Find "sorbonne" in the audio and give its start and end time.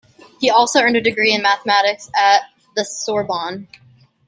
2.83-3.67